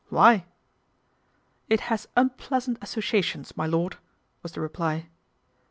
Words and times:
"Why?"" 0.09 0.47
It 1.69 1.81
has 1.81 2.07
unpleasant 2.17 2.79
associations, 2.81 3.55
my 3.55 3.67
lord," 3.67 3.97
was 4.41 4.53
the 4.53 4.59
reply. 4.59 5.09